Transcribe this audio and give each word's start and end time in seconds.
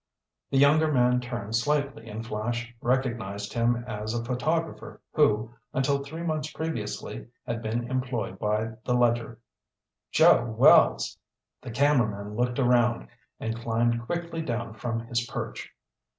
The 0.49 0.57
younger 0.57 0.91
man 0.91 1.19
turned 1.21 1.55
slightly 1.55 2.09
and 2.09 2.25
Flash 2.25 2.73
recognized 2.81 3.53
him 3.53 3.83
as 3.85 4.15
a 4.15 4.25
photographer 4.25 4.99
who, 5.13 5.51
until 5.75 6.03
three 6.03 6.23
months 6.23 6.51
previously, 6.51 7.27
had 7.45 7.61
been 7.61 7.87
employed 7.87 8.39
by 8.39 8.71
the 8.83 8.95
Ledger. 8.95 9.37
"Joe 10.11 10.55
Wells!" 10.57 11.19
The 11.61 11.69
cameraman 11.69 12.35
looked 12.35 12.57
around, 12.57 13.09
and 13.39 13.55
climbed 13.55 14.01
quickly 14.07 14.41
down 14.41 14.73
from 14.73 15.01
his 15.05 15.23
perch. 15.27 15.69